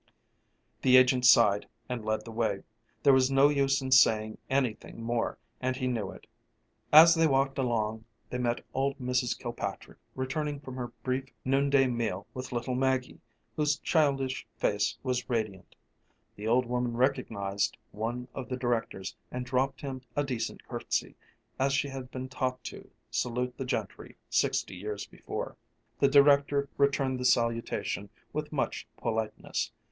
[0.81, 2.63] The agent sighed and led the way.
[3.03, 6.25] There was no use in saying anything more and he knew it.
[6.91, 9.37] As they walked along they met old Mrs.
[9.37, 13.21] Kilpatrick returning from her brief noonday meal with little Maggie,
[13.55, 15.75] whose childish face was radiant.
[16.35, 21.15] The old woman recognized one of the directors and dropped him a decent curtsey
[21.59, 25.57] as she had been taught to salute the gentry sixty years before.
[25.99, 29.71] The director returned the salutation with much politeness.